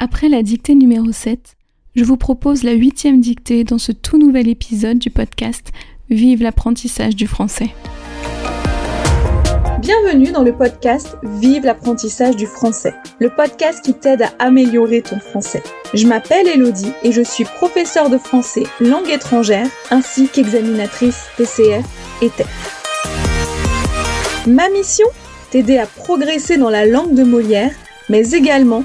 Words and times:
Après 0.00 0.28
la 0.28 0.44
dictée 0.44 0.76
numéro 0.76 1.10
7, 1.10 1.56
je 1.96 2.04
vous 2.04 2.16
propose 2.16 2.62
la 2.62 2.70
huitième 2.70 3.20
dictée 3.20 3.64
dans 3.64 3.78
ce 3.78 3.90
tout 3.90 4.16
nouvel 4.16 4.46
épisode 4.46 5.00
du 5.00 5.10
podcast 5.10 5.72
Vive 6.08 6.40
l'apprentissage 6.40 7.16
du 7.16 7.26
français. 7.26 7.70
Bienvenue 9.80 10.30
dans 10.30 10.44
le 10.44 10.52
podcast 10.52 11.16
Vive 11.40 11.64
l'apprentissage 11.64 12.36
du 12.36 12.46
français, 12.46 12.94
le 13.18 13.28
podcast 13.28 13.84
qui 13.84 13.92
t'aide 13.92 14.22
à 14.22 14.30
améliorer 14.38 15.02
ton 15.02 15.18
français. 15.18 15.64
Je 15.92 16.06
m'appelle 16.06 16.46
Elodie 16.46 16.92
et 17.02 17.10
je 17.10 17.22
suis 17.22 17.44
professeure 17.44 18.08
de 18.08 18.18
français 18.18 18.62
langue 18.78 19.10
étrangère 19.10 19.66
ainsi 19.90 20.28
qu'examinatrice 20.28 21.26
TCF 21.36 21.84
et 22.22 22.30
TEF. 22.30 22.84
Ma 24.46 24.68
mission 24.68 25.08
T'aider 25.50 25.78
à 25.78 25.86
progresser 25.86 26.56
dans 26.56 26.70
la 26.70 26.86
langue 26.86 27.14
de 27.14 27.24
Molière, 27.24 27.72
mais 28.08 28.30
également 28.30 28.84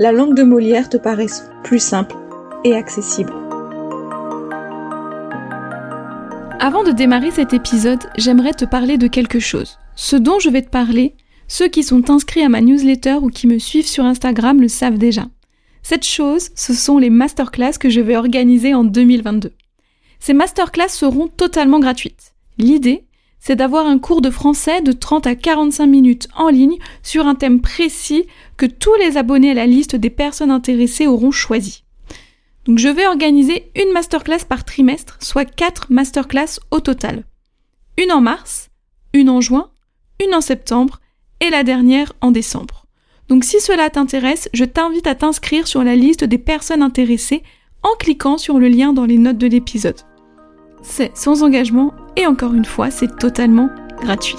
la 0.00 0.10
langue 0.10 0.34
de 0.34 0.42
Molière 0.42 0.88
te 0.88 0.96
paraisse 0.96 1.48
plus 1.62 1.78
simple 1.78 2.16
et 2.64 2.74
accessible. 2.74 3.32
Avant 6.58 6.82
de 6.82 6.90
démarrer 6.90 7.30
cet 7.30 7.52
épisode, 7.52 8.02
j'aimerais 8.16 8.54
te 8.54 8.64
parler 8.64 8.98
de 8.98 9.06
quelque 9.06 9.38
chose. 9.38 9.78
Ce 9.94 10.16
dont 10.16 10.40
je 10.40 10.50
vais 10.50 10.62
te 10.62 10.70
parler, 10.70 11.14
ceux 11.46 11.68
qui 11.68 11.84
sont 11.84 12.10
inscrits 12.10 12.42
à 12.42 12.48
ma 12.48 12.60
newsletter 12.60 13.18
ou 13.22 13.28
qui 13.28 13.46
me 13.46 13.58
suivent 13.58 13.86
sur 13.86 14.04
Instagram 14.04 14.60
le 14.60 14.68
savent 14.68 14.98
déjà. 14.98 15.26
Cette 15.82 16.06
chose, 16.06 16.50
ce 16.56 16.72
sont 16.72 16.98
les 16.98 17.10
masterclass 17.10 17.78
que 17.78 17.90
je 17.90 18.00
vais 18.00 18.16
organiser 18.16 18.74
en 18.74 18.82
2022. 18.82 19.52
Ces 20.18 20.32
masterclass 20.32 20.88
seront 20.88 21.28
totalement 21.28 21.78
gratuites. 21.78 22.34
L'idée, 22.58 23.04
c'est 23.46 23.56
d'avoir 23.56 23.86
un 23.86 23.98
cours 23.98 24.22
de 24.22 24.30
français 24.30 24.80
de 24.80 24.92
30 24.92 25.26
à 25.26 25.34
45 25.34 25.84
minutes 25.84 26.28
en 26.34 26.48
ligne 26.48 26.78
sur 27.02 27.26
un 27.26 27.34
thème 27.34 27.60
précis 27.60 28.24
que 28.56 28.64
tous 28.64 28.94
les 28.94 29.18
abonnés 29.18 29.50
à 29.50 29.54
la 29.54 29.66
liste 29.66 29.96
des 29.96 30.08
personnes 30.08 30.50
intéressées 30.50 31.06
auront 31.06 31.30
choisi. 31.30 31.84
Donc 32.64 32.78
je 32.78 32.88
vais 32.88 33.06
organiser 33.06 33.70
une 33.76 33.92
masterclass 33.92 34.46
par 34.48 34.64
trimestre, 34.64 35.18
soit 35.20 35.44
4 35.44 35.88
masterclass 35.90 36.58
au 36.70 36.80
total. 36.80 37.24
Une 38.02 38.12
en 38.12 38.22
mars, 38.22 38.70
une 39.12 39.28
en 39.28 39.42
juin, 39.42 39.68
une 40.24 40.34
en 40.34 40.40
septembre 40.40 41.02
et 41.42 41.50
la 41.50 41.64
dernière 41.64 42.14
en 42.22 42.30
décembre. 42.30 42.86
Donc 43.28 43.44
si 43.44 43.60
cela 43.60 43.90
t'intéresse, 43.90 44.48
je 44.54 44.64
t'invite 44.64 45.06
à 45.06 45.14
t'inscrire 45.14 45.68
sur 45.68 45.84
la 45.84 45.96
liste 45.96 46.24
des 46.24 46.38
personnes 46.38 46.82
intéressées 46.82 47.42
en 47.82 47.94
cliquant 47.98 48.38
sur 48.38 48.58
le 48.58 48.68
lien 48.68 48.94
dans 48.94 49.04
les 49.04 49.18
notes 49.18 49.36
de 49.36 49.48
l'épisode. 49.48 50.00
C'est 50.80 51.14
sans 51.14 51.42
engagement 51.42 51.92
et 52.16 52.26
encore 52.26 52.54
une 52.54 52.64
fois, 52.64 52.90
c'est 52.90 53.18
totalement 53.18 53.70
gratuit. 54.00 54.36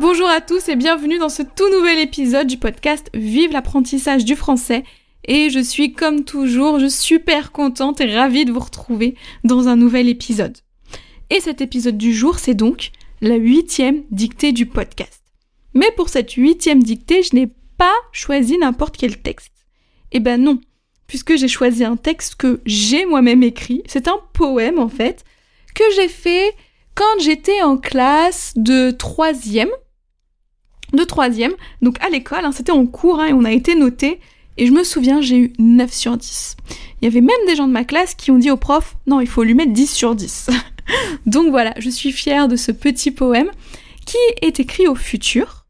Bonjour 0.00 0.28
à 0.28 0.40
tous 0.40 0.68
et 0.68 0.76
bienvenue 0.76 1.18
dans 1.18 1.28
ce 1.28 1.42
tout 1.42 1.68
nouvel 1.70 1.98
épisode 1.98 2.46
du 2.46 2.56
podcast 2.56 3.10
Vive 3.14 3.52
l'apprentissage 3.52 4.24
du 4.24 4.36
français. 4.36 4.84
Et 5.24 5.50
je 5.50 5.58
suis 5.58 5.92
comme 5.92 6.24
toujours, 6.24 6.78
je 6.78 6.86
suis 6.86 7.16
super 7.18 7.52
contente 7.52 8.00
et 8.00 8.14
ravie 8.14 8.44
de 8.44 8.52
vous 8.52 8.60
retrouver 8.60 9.16
dans 9.44 9.68
un 9.68 9.76
nouvel 9.76 10.08
épisode. 10.08 10.56
Et 11.30 11.40
cet 11.40 11.60
épisode 11.60 11.98
du 11.98 12.14
jour, 12.14 12.38
c'est 12.38 12.54
donc 12.54 12.90
la 13.20 13.34
huitième 13.34 14.04
dictée 14.10 14.52
du 14.52 14.66
podcast. 14.66 15.22
Mais 15.74 15.90
pour 15.96 16.08
cette 16.08 16.32
huitième 16.32 16.82
dictée, 16.82 17.22
je 17.22 17.34
n'ai 17.34 17.48
pas 17.76 17.94
choisi 18.12 18.56
n'importe 18.56 18.96
quel 18.96 19.20
texte. 19.20 19.57
Eh 20.12 20.20
ben 20.20 20.42
non, 20.42 20.60
puisque 21.06 21.36
j'ai 21.36 21.48
choisi 21.48 21.84
un 21.84 21.96
texte 21.96 22.36
que 22.36 22.60
j'ai 22.64 23.06
moi-même 23.06 23.42
écrit. 23.42 23.82
C'est 23.86 24.08
un 24.08 24.20
poème 24.32 24.78
en 24.78 24.88
fait 24.88 25.24
que 25.74 25.84
j'ai 25.96 26.08
fait 26.08 26.54
quand 26.94 27.20
j'étais 27.20 27.62
en 27.62 27.76
classe 27.76 28.52
de 28.56 28.90
troisième. 28.90 29.70
De 30.92 31.04
troisième, 31.04 31.52
donc 31.82 32.02
à 32.02 32.08
l'école, 32.08 32.44
hein, 32.44 32.52
c'était 32.52 32.72
en 32.72 32.86
cours 32.86 33.20
hein, 33.20 33.26
et 33.26 33.32
on 33.34 33.44
a 33.44 33.52
été 33.52 33.74
noté. 33.74 34.20
Et 34.56 34.66
je 34.66 34.72
me 34.72 34.82
souviens, 34.82 35.20
j'ai 35.20 35.36
eu 35.36 35.52
9 35.58 35.92
sur 35.92 36.16
10. 36.16 36.56
Il 37.00 37.04
y 37.04 37.08
avait 37.08 37.20
même 37.20 37.36
des 37.46 37.54
gens 37.54 37.68
de 37.68 37.72
ma 37.72 37.84
classe 37.84 38.14
qui 38.14 38.30
ont 38.30 38.38
dit 38.38 38.50
au 38.50 38.56
prof, 38.56 38.96
non, 39.06 39.20
il 39.20 39.28
faut 39.28 39.44
lui 39.44 39.54
mettre 39.54 39.72
10 39.72 39.86
sur 39.92 40.14
10. 40.16 40.50
donc 41.26 41.50
voilà, 41.50 41.74
je 41.78 41.90
suis 41.90 42.10
fière 42.10 42.48
de 42.48 42.56
ce 42.56 42.72
petit 42.72 43.10
poème 43.10 43.50
qui 44.04 44.16
est 44.42 44.58
écrit 44.58 44.88
au 44.88 44.94
futur. 44.94 45.66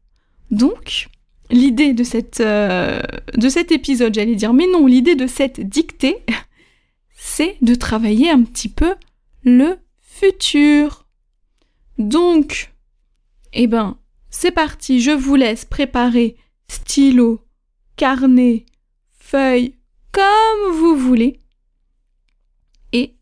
Donc, 0.49 1.09
l'idée 1.49 1.93
de, 1.93 2.03
cette, 2.03 2.39
euh, 2.39 3.01
de 3.35 3.49
cet 3.49 3.71
épisode, 3.71 4.13
j'allais 4.13 4.35
dire, 4.35 4.53
mais 4.53 4.67
non, 4.67 4.85
l'idée 4.85 5.15
de 5.15 5.27
cette 5.27 5.59
dictée, 5.59 6.23
c'est 7.15 7.57
de 7.61 7.75
travailler 7.75 8.29
un 8.29 8.43
petit 8.43 8.69
peu 8.69 8.95
le 9.43 9.77
futur. 9.99 11.07
Donc, 11.97 12.73
eh 13.53 13.67
ben, 13.67 13.97
c'est 14.29 14.51
parti, 14.51 15.01
je 15.01 15.11
vous 15.11 15.35
laisse 15.35 15.65
préparer 15.65 16.37
stylo, 16.67 17.41
carnet, 17.95 18.65
feuille, 19.17 19.75
comme 20.11 20.73
vous 20.73 20.95
voulez. 20.95 21.41
Et 22.93 23.15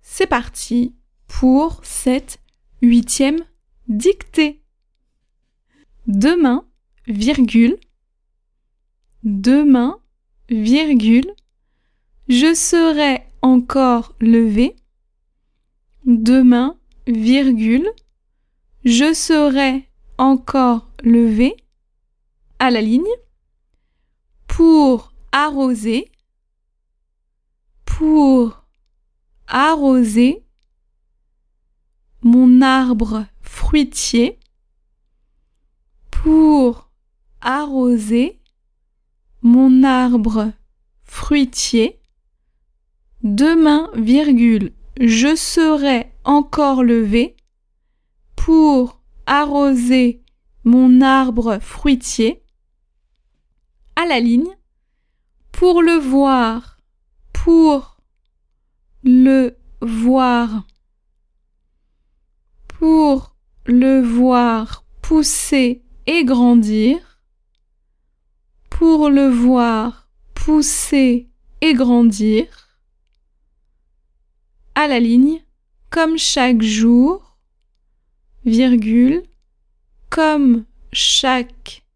c'est 0.00 0.26
parti 0.26 0.94
pour 1.26 1.80
cette 1.84 2.38
huitième 2.82 3.40
dictée. 3.88 4.62
Demain, 6.06 6.66
demain, 9.22 9.98
virgule, 10.48 11.32
je 12.28 12.54
serai 12.54 13.24
encore 13.42 14.14
levé, 14.20 14.76
demain, 16.04 16.78
virgule, 17.06 17.90
je 18.84 19.12
serai 19.12 19.88
encore 20.18 20.90
levé, 21.02 21.56
à 22.58 22.70
la 22.70 22.80
ligne, 22.80 23.02
pour 24.46 25.12
arroser, 25.32 26.12
pour 27.84 28.64
arroser 29.48 30.44
mon 32.22 32.62
arbre 32.62 33.26
fruitier, 33.40 34.38
pour 36.10 36.81
arroser 37.42 38.40
mon 39.42 39.82
arbre 39.82 40.52
fruitier. 41.02 42.00
Demain, 43.22 43.90
virgule, 43.94 44.72
je 45.00 45.34
serai 45.36 46.12
encore 46.24 46.82
levé 46.82 47.36
pour 48.36 49.02
arroser 49.26 50.22
mon 50.64 51.00
arbre 51.00 51.58
fruitier. 51.60 52.42
À 53.96 54.06
la 54.06 54.20
ligne, 54.20 54.56
pour 55.50 55.82
le 55.82 55.94
voir, 55.94 56.78
pour 57.32 57.98
le 59.02 59.56
voir, 59.80 60.66
pour 62.78 63.36
le 63.66 64.00
voir 64.00 64.84
pousser 65.02 65.84
et 66.06 66.24
grandir 66.24 67.11
pour 68.82 69.10
le 69.10 69.28
voir 69.28 70.08
pousser 70.34 71.30
et 71.60 71.72
grandir, 71.72 72.80
à 74.74 74.88
la 74.88 74.98
ligne, 74.98 75.40
comme 75.88 76.18
chaque 76.18 76.62
jour, 76.62 77.38
virgule, 78.44 79.22
comme 80.10 80.64
chaque 80.92 81.86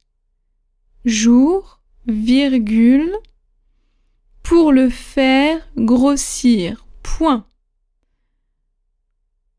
jour, 1.05 1.81
virgule, 2.06 3.17
pour 4.44 4.71
le 4.71 4.89
faire 4.89 5.69
grossir, 5.77 6.87
point. 7.03 7.49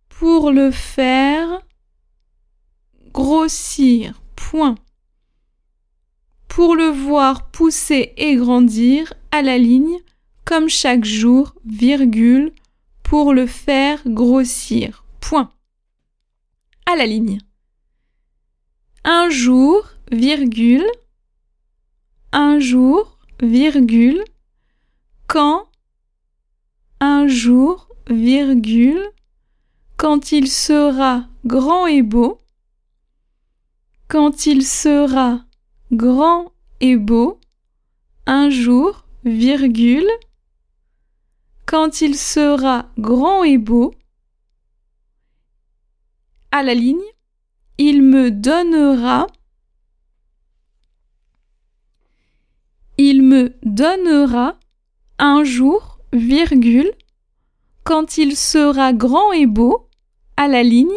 Pour 0.07 0.51
le 0.51 0.71
faire 0.71 1.61
grossir, 3.11 4.21
point 4.37 4.77
pour 6.57 6.75
le 6.75 6.87
voir 6.87 7.51
pousser 7.51 8.13
et 8.17 8.35
grandir 8.35 9.13
à 9.29 9.43
la 9.43 9.59
ligne, 9.59 9.99
comme 10.43 10.69
chaque 10.69 11.05
jour, 11.05 11.53
virgule, 11.67 12.51
pour 13.03 13.31
le 13.31 13.45
faire 13.45 14.01
grossir. 14.07 15.05
Point. 15.19 15.51
À 16.87 16.95
la 16.95 17.05
ligne. 17.05 17.37
un 19.03 19.29
jour, 19.29 19.87
virgule, 20.11 20.87
un 22.31 22.57
jour, 22.57 23.19
virgule, 23.39 24.23
quand, 25.27 25.67
un 26.99 27.27
jour, 27.27 27.87
virgule, 28.09 29.07
quand 29.95 30.31
il 30.31 30.49
sera 30.49 31.27
grand 31.45 31.85
et 31.85 32.01
beau, 32.01 32.39
quand 34.07 34.47
il 34.47 34.65
sera 34.65 35.46
grand 35.91 36.51
et 36.79 36.97
beau, 36.97 37.39
un 38.25 38.49
jour, 38.49 39.05
virgule, 39.23 40.09
quand 41.65 42.01
il 42.01 42.15
sera 42.15 42.89
grand 42.97 43.43
et 43.43 43.57
beau, 43.57 43.93
à 46.51 46.63
la 46.63 46.73
ligne, 46.73 46.97
il 47.77 48.01
me 48.01 48.31
donnera, 48.31 49.27
il 52.97 53.21
me 53.21 53.55
donnera 53.63 54.57
un 55.19 55.43
jour, 55.43 55.99
virgule, 56.13 56.91
quand 57.83 58.17
il 58.17 58.35
sera 58.35 58.93
grand 58.93 59.31
et 59.31 59.45
beau, 59.45 59.87
à 60.35 60.47
la 60.47 60.63
ligne, 60.63 60.89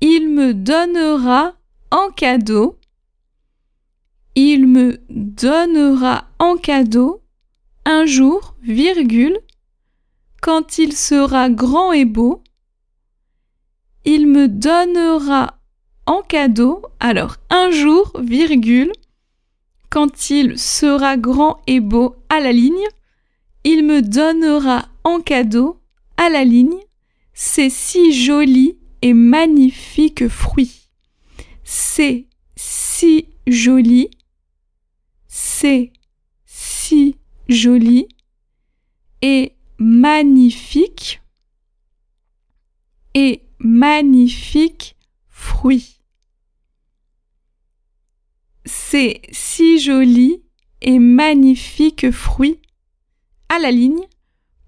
il 0.00 0.28
me 0.28 0.54
donnera 0.54 1.54
en 1.90 2.10
cadeau, 2.10 2.78
il 4.34 4.66
me 4.66 5.00
donnera 5.10 6.28
en 6.38 6.56
cadeau 6.56 7.20
un 7.84 8.06
jour, 8.06 8.54
virgule, 8.62 9.38
quand 10.40 10.78
il 10.78 10.92
sera 10.94 11.50
grand 11.50 11.92
et 11.92 12.04
beau, 12.04 12.42
il 14.04 14.26
me 14.26 14.48
donnera 14.48 15.58
en 16.06 16.22
cadeau, 16.22 16.82
alors 16.98 17.36
un 17.50 17.70
jour, 17.70 18.12
virgule, 18.20 18.92
quand 19.90 20.30
il 20.30 20.58
sera 20.58 21.16
grand 21.16 21.60
et 21.66 21.80
beau 21.80 22.16
à 22.28 22.40
la 22.40 22.52
ligne, 22.52 22.86
il 23.64 23.84
me 23.84 24.02
donnera 24.02 24.88
en 25.04 25.20
cadeau, 25.20 25.78
à 26.16 26.28
la 26.28 26.44
ligne, 26.44 26.80
ces 27.34 27.70
si 27.70 28.12
jolis 28.12 28.78
et 29.02 29.12
magnifiques 29.12 30.28
fruits. 30.28 30.88
C'est 31.64 32.26
si 32.56 33.26
joli, 33.46 34.10
c'est 35.54 35.92
si 36.46 37.18
joli 37.46 38.08
et 39.20 39.54
magnifique 39.78 41.20
et 43.14 43.42
magnifique 43.58 44.96
fruit. 45.28 46.00
C'est 48.64 49.20
si 49.30 49.78
joli 49.78 50.42
et 50.80 50.98
magnifique 50.98 52.10
fruit 52.10 52.60
à 53.50 53.58
la 53.58 53.70
ligne 53.70 54.06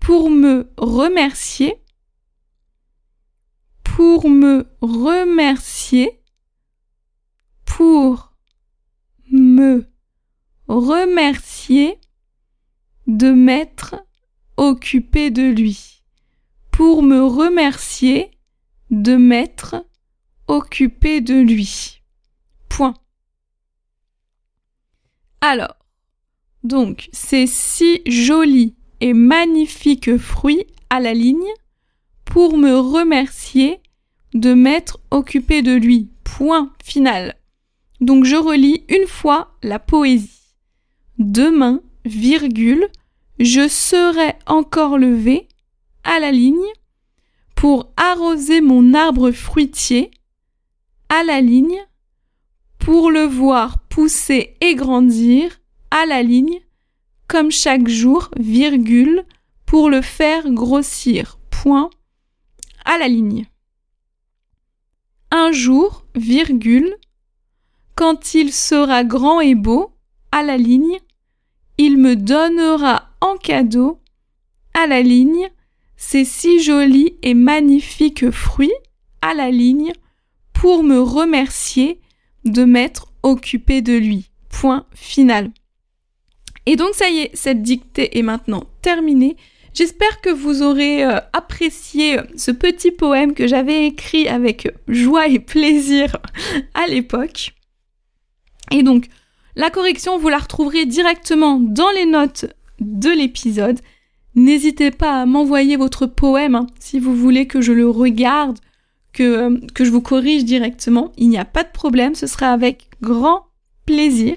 pour 0.00 0.28
me 0.28 0.70
remercier, 0.76 1.82
pour 3.82 4.28
me 4.28 4.66
remercier, 4.82 6.20
pour 7.64 8.34
me 9.31 9.94
remercier 10.69 11.99
de 13.06 13.31
m'être 13.31 13.96
occupé 14.56 15.31
de 15.31 15.43
lui, 15.43 16.02
pour 16.70 17.02
me 17.02 17.22
remercier 17.22 18.31
de 18.90 19.16
m'être 19.16 19.84
occupé 20.46 21.20
de 21.20 21.34
lui. 21.34 22.02
Point. 22.69 22.94
Alors, 25.40 25.76
donc, 26.62 27.08
c'est 27.12 27.46
si 27.46 28.00
joli 28.06 28.75
et 29.00 29.12
magnifique 29.12 30.17
fruit 30.17 30.67
à 30.88 30.99
la 30.99 31.12
ligne 31.12 31.52
pour 32.25 32.56
me 32.56 32.78
remercier 32.78 33.81
de 34.32 34.55
m'être 34.55 34.99
occupé 35.10 35.62
de 35.62 35.72
lui. 35.72 36.08
Point 36.25 36.72
final. 36.82 37.37
Donc 38.00 38.25
je 38.25 38.34
relis 38.34 38.84
une 38.88 39.06
fois 39.06 39.56
la 39.62 39.78
poésie. 39.78 40.44
Demain, 41.19 41.81
virgule, 42.05 42.88
je 43.38 43.69
serai 43.69 44.34
encore 44.46 44.99
levé 44.99 45.49
à 46.02 46.19
la 46.19 46.32
ligne 46.32 46.72
pour 47.55 47.93
arroser 47.96 48.61
mon 48.61 48.94
arbre 48.94 49.31
fruitier 49.31 50.11
à 51.08 51.22
la 51.22 51.40
ligne 51.40 51.78
pour 52.78 53.11
le 53.11 53.22
voir 53.22 53.78
pousser 53.88 54.56
et 54.61 54.75
grandir 54.75 55.61
à 55.90 56.05
la 56.06 56.22
ligne 56.22 56.61
comme 57.28 57.50
chaque 57.50 57.88
jour, 57.88 58.31
virgule, 58.37 59.25
pour 59.67 59.88
le 59.90 60.02
faire 60.02 60.50
grossir, 60.50 61.38
point, 61.50 61.90
à 62.84 62.99
la 62.99 63.08
ligne. 63.08 63.46
Un 65.31 65.50
jour, 65.50 66.05
virgule, 66.14 66.94
quand 67.94 68.34
il 68.34 68.52
sera 68.52 69.05
grand 69.05 69.40
et 69.40 69.55
beau, 69.55 69.93
à 70.32 70.43
la 70.43 70.56
ligne, 70.56 70.99
il 71.79 71.99
me 71.99 72.17
donnera 72.17 73.11
en 73.21 73.37
cadeau, 73.37 74.00
à 74.75 74.87
la 74.87 75.03
ligne, 75.03 75.50
ces 75.97 76.25
si 76.25 76.61
jolis 76.61 77.17
et 77.23 77.35
magnifiques 77.35 78.31
fruits, 78.31 78.73
à 79.23 79.35
la 79.35 79.50
ligne, 79.50 79.93
pour 80.53 80.82
me 80.82 81.00
remercier 81.00 82.00
de 82.44 82.65
m'être 82.65 83.09
occupé 83.23 83.82
de 83.82 83.94
lui. 83.94 84.31
Point 84.50 84.87
final. 84.94 85.50
Et 86.67 86.76
donc 86.76 86.94
ça 86.94 87.09
y 87.11 87.21
est, 87.21 87.31
cette 87.35 87.62
dictée 87.62 88.19
est 88.19 88.23
maintenant 88.23 88.65
terminée. 88.82 89.37
J'espère 89.75 90.20
que 90.20 90.31
vous 90.31 90.62
aurez 90.62 91.05
euh, 91.05 91.19
apprécié 91.32 92.19
ce 92.37 92.53
petit 92.53 92.93
poème 92.93 93.35
que 93.35 93.49
j'avais 93.49 93.87
écrit 93.87 94.29
avec 94.29 94.73
joie 94.87 95.27
et 95.27 95.41
plaisir 95.41 96.17
à 96.75 96.87
l'époque. 96.87 97.55
Et 98.70 98.82
donc, 98.82 99.09
la 99.56 99.71
correction, 99.71 100.19
vous 100.19 100.29
la 100.29 100.39
retrouverez 100.39 100.87
directement 100.87 101.59
dans 101.61 101.91
les 101.91 102.06
notes 102.06 102.47
de 102.81 103.11
l'épisode. 103.11 103.81
N'hésitez 104.35 104.91
pas 104.91 105.23
à 105.23 105.27
m'envoyer 105.27 105.77
votre 105.77 106.06
poème 106.06 106.55
hein, 106.55 106.67
si 106.81 106.99
vous 106.99 107.15
voulez 107.15 107.47
que 107.47 107.61
je 107.61 107.73
le 107.73 107.89
regarde, 107.89 108.59
que, 109.12 109.23
euh, 109.23 109.61
que 109.75 109.85
je 109.85 109.91
vous 109.91 110.01
corrige 110.01 110.45
directement. 110.45 111.12
Il 111.17 111.29
n'y 111.29 111.39
a 111.39 111.45
pas 111.45 111.62
de 111.62 111.71
problème, 111.71 112.15
ce 112.15 112.27
sera 112.27 112.49
avec 112.49 112.89
grand 113.01 113.47
plaisir. 113.87 114.37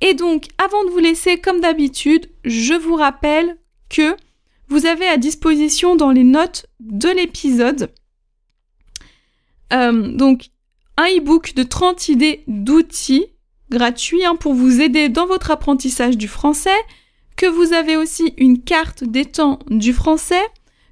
Et 0.00 0.14
donc, 0.14 0.46
avant 0.58 0.84
de 0.84 0.90
vous 0.90 0.98
laisser, 0.98 1.38
comme 1.38 1.60
d'habitude, 1.60 2.30
je 2.44 2.74
vous 2.74 2.94
rappelle 2.94 3.56
que 3.88 4.16
vous 4.68 4.86
avez 4.86 5.06
à 5.06 5.16
disposition 5.16 5.96
dans 5.96 6.10
les 6.10 6.24
notes 6.24 6.66
de 6.78 7.08
l'épisode 7.08 7.90
euh, 9.72 10.12
donc 10.12 10.50
un 10.96 11.06
e-book 11.06 11.54
de 11.54 11.62
30 11.62 12.08
idées 12.08 12.42
d'outils 12.46 13.26
gratuits 13.70 14.24
hein, 14.24 14.36
pour 14.36 14.54
vous 14.54 14.80
aider 14.80 15.08
dans 15.08 15.26
votre 15.26 15.50
apprentissage 15.50 16.16
du 16.16 16.28
français, 16.28 16.78
que 17.36 17.46
vous 17.46 17.72
avez 17.72 17.96
aussi 17.96 18.34
une 18.36 18.62
carte 18.62 19.04
des 19.04 19.24
temps 19.24 19.60
du 19.68 19.92
français, 19.92 20.42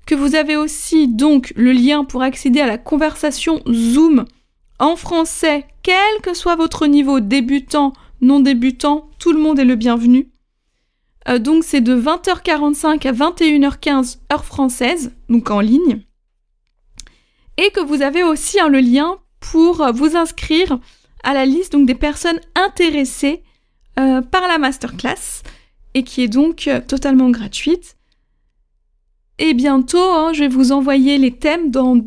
que 0.06 0.14
vous 0.14 0.35
avez 0.35 0.56
aussi 0.56 1.08
donc 1.08 1.52
le 1.56 1.73
lien 1.73 2.04
pour 2.04 2.23
accéder 2.23 2.61
à 2.61 2.66
la 2.66 2.78
conversation 2.78 3.61
Zoom 3.70 4.25
en 4.78 4.97
français, 4.97 5.66
quel 5.82 6.20
que 6.23 6.35
soit 6.35 6.56
votre 6.56 6.87
niveau 6.87 7.20
débutant, 7.20 7.92
non 8.20 8.40
débutant, 8.40 9.11
tout 9.18 9.32
le 9.32 9.40
monde 9.40 9.58
est 9.58 9.64
le 9.64 9.75
bienvenu. 9.75 10.30
Euh, 11.28 11.38
donc 11.38 11.64
c'est 11.64 11.80
de 11.80 12.00
20h45 12.00 13.06
à 13.06 13.12
21h15 13.12 14.18
heure 14.32 14.44
française, 14.44 15.12
donc 15.28 15.50
en 15.50 15.61
ligne. 15.61 16.02
Et 17.56 17.70
que 17.70 17.80
vous 17.80 18.02
avez 18.02 18.23
aussi 18.23 18.61
hein, 18.61 18.68
le 18.68 18.78
lien 18.78 19.18
pour 19.40 19.92
vous 19.92 20.16
inscrire 20.16 20.78
à 21.25 21.34
la 21.34 21.46
liste 21.46 21.72
donc, 21.72 21.87
des 21.87 21.94
personnes 21.94 22.40
intéressées 22.54 23.42
euh, 23.98 24.22
par 24.22 24.46
la 24.48 24.58
masterclass 24.58 25.42
et 25.94 26.04
qui 26.04 26.22
est 26.22 26.28
donc 26.28 26.68
euh, 26.68 26.80
totalement 26.80 27.30
gratuite. 27.30 27.96
Et 29.38 29.54
bientôt, 29.54 29.98
hein, 29.98 30.32
je 30.32 30.40
vais 30.40 30.48
vous 30.48 30.72
envoyer 30.72 31.18
les 31.18 31.32
thèmes 31.32 31.70
dans 31.70 32.00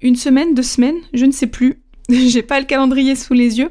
une 0.00 0.16
semaine, 0.16 0.54
deux 0.54 0.62
semaines, 0.62 0.98
je 1.12 1.24
ne 1.26 1.32
sais 1.32 1.46
plus. 1.46 1.82
J'ai 2.08 2.42
pas 2.42 2.60
le 2.60 2.66
calendrier 2.66 3.16
sous 3.16 3.34
les 3.34 3.58
yeux, 3.58 3.70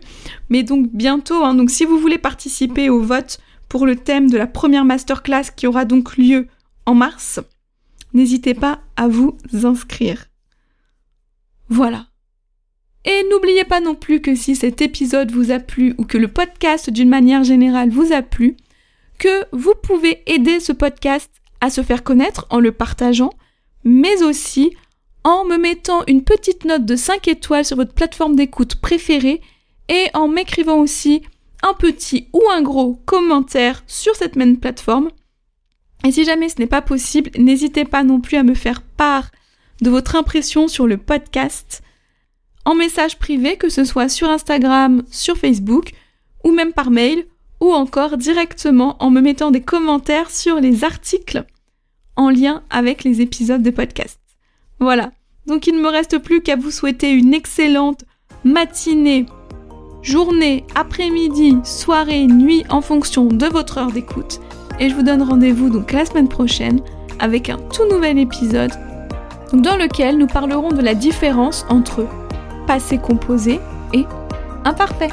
mais 0.50 0.64
donc 0.64 0.90
bientôt. 0.92 1.44
Hein, 1.44 1.56
donc 1.56 1.70
si 1.70 1.86
vous 1.86 2.00
voulez 2.00 2.18
participer 2.18 2.90
au 2.90 3.02
vote 3.02 3.40
pour 3.70 3.86
le 3.86 3.96
thème 3.96 4.30
de 4.30 4.38
la 4.38 4.48
première 4.48 4.86
masterclass 4.86 5.52
qui 5.56 5.68
aura 5.68 5.86
donc 5.86 6.18
lieu 6.18 6.48
en 6.86 6.94
mars, 6.94 7.40
n'hésitez 8.14 8.54
pas 8.54 8.82
à 8.96 9.08
vous 9.08 9.38
inscrire. 9.64 10.26
Voilà. 11.70 12.08
Et 13.06 13.24
n'oubliez 13.30 13.64
pas 13.64 13.80
non 13.80 13.94
plus 13.94 14.20
que 14.20 14.36
si 14.36 14.56
cet 14.56 14.82
épisode 14.82 15.32
vous 15.32 15.52
a 15.52 15.60
plu 15.60 15.94
ou 15.98 16.06
que 16.06 16.18
le 16.18 16.28
podcast 16.28 16.90
d'une 16.90 17.10
manière 17.10 17.44
générale 17.44 17.90
vous 17.90 18.12
a 18.12 18.24
plu, 18.24 18.58
que 19.20 19.46
vous 19.52 19.74
pouvez 19.82 20.24
aider 20.26 20.60
ce 20.60 20.72
podcast 20.72 21.32
à 21.62 21.70
se 21.70 21.84
faire 21.84 22.04
connaître 22.04 22.48
en 22.50 22.60
le 22.60 22.72
partageant, 22.72 23.32
mais 23.84 24.24
aussi 24.24 24.76
en 25.24 25.46
me 25.46 25.58
mettant 25.58 26.04
une 26.08 26.24
petite 26.24 26.66
note 26.66 26.86
de 26.86 26.96
5 26.96 27.28
étoiles 27.28 27.66
sur 27.66 27.78
votre 27.78 27.94
plateforme 27.94 28.36
d'écoute 28.36 28.76
préférée 28.76 29.42
et 29.88 30.08
en 30.16 30.28
m'écrivant 30.28 30.80
aussi 30.80 31.22
un 31.62 31.74
petit 31.74 32.28
ou 32.34 32.42
un 32.52 32.62
gros 32.62 33.00
commentaire 33.06 33.84
sur 33.88 34.16
cette 34.16 34.36
même 34.36 34.58
plateforme. 34.58 35.10
Et 36.04 36.12
si 36.12 36.26
jamais 36.26 36.50
ce 36.50 36.56
n'est 36.60 36.68
pas 36.68 36.82
possible, 36.82 37.32
n'hésitez 37.38 37.86
pas 37.86 38.04
non 38.04 38.20
plus 38.20 38.38
à 38.38 38.44
me 38.44 38.56
faire 38.56 38.82
part 38.82 39.32
de 39.82 39.90
votre 39.90 40.16
impression 40.16 40.68
sur 40.68 40.88
le 40.88 40.98
podcast 40.98 41.84
en 42.66 42.76
message 42.76 43.18
privé, 43.18 43.58
que 43.58 43.70
ce 43.70 43.84
soit 43.84 44.10
sur 44.10 44.30
Instagram, 44.30 45.04
sur 45.12 45.38
Facebook, 45.38 45.92
ou 46.44 46.52
même 46.52 46.74
par 46.74 46.92
mail, 46.92 47.26
ou 47.62 47.72
encore 47.72 48.18
directement 48.18 48.98
en 49.00 49.12
me 49.12 49.22
mettant 49.22 49.52
des 49.52 49.62
commentaires 49.62 50.30
sur 50.30 50.60
les 50.60 50.84
articles 50.84 51.46
en 52.16 52.30
lien 52.30 52.64
avec 52.70 53.04
les 53.04 53.22
épisodes 53.22 53.64
de 53.64 53.70
podcast. 53.70 54.20
Voilà. 54.80 55.12
Donc 55.48 55.68
il 55.68 55.76
ne 55.76 55.82
me 55.82 55.90
reste 55.90 56.18
plus 56.18 56.42
qu'à 56.42 56.56
vous 56.56 56.72
souhaiter 56.72 57.12
une 57.12 57.34
excellente 57.34 58.04
matinée, 58.44 59.26
journée, 60.02 60.66
après-midi, 60.76 61.58
soirée, 61.64 62.26
nuit 62.26 62.64
en 62.70 62.82
fonction 62.82 63.26
de 63.26 63.46
votre 63.46 63.78
heure 63.78 63.92
d'écoute. 63.92 64.40
Et 64.80 64.90
je 64.90 64.96
vous 64.96 65.04
donne 65.04 65.22
rendez-vous 65.22 65.70
donc 65.70 65.92
la 65.92 66.06
semaine 66.06 66.28
prochaine 66.28 66.82
avec 67.20 67.50
un 67.50 67.58
tout 67.58 67.88
nouvel 67.90 68.18
épisode 68.18 68.74
dans 69.54 69.78
lequel 69.78 70.18
nous 70.18 70.28
parlerons 70.28 70.70
de 70.70 70.82
la 70.82 70.96
différence 70.96 71.66
entre 71.70 72.08
passé 72.66 72.98
composé 72.98 73.60
et 73.94 74.06
imparfait. 74.64 75.10